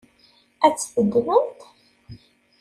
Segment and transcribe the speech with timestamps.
[0.65, 1.59] Ad tt-teddmemt?